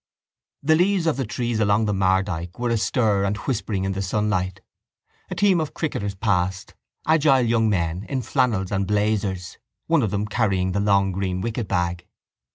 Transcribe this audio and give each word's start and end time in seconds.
The 0.63 0.73
leaves 0.73 1.05
of 1.05 1.17
the 1.17 1.27
trees 1.27 1.59
along 1.59 1.85
the 1.85 1.93
Mardyke 1.93 2.57
were 2.57 2.71
astir 2.71 3.23
and 3.23 3.37
whispering 3.37 3.83
in 3.83 3.91
the 3.91 4.01
sunlight. 4.01 4.59
A 5.29 5.35
team 5.35 5.61
of 5.61 5.75
cricketers 5.75 6.15
passed, 6.15 6.73
agile 7.05 7.41
young 7.45 7.69
men 7.69 8.07
in 8.09 8.23
flannels 8.23 8.71
and 8.71 8.87
blazers, 8.87 9.59
one 9.85 10.01
of 10.01 10.09
them 10.09 10.25
carrying 10.25 10.71
the 10.71 10.79
long 10.79 11.11
green 11.11 11.39
wicketbag. 11.39 12.07